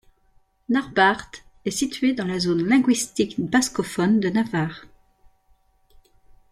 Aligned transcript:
Narbarte 0.69 1.45
est 1.63 1.69
situé 1.69 2.13
dans 2.15 2.25
la 2.25 2.39
zone 2.39 2.67
linguistique 2.67 3.39
bascophone 3.39 4.19
de 4.19 4.29
Navarre. 4.29 4.87